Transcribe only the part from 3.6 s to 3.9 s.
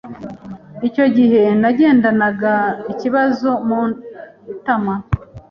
mu